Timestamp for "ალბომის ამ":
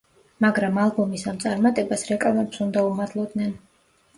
0.83-1.37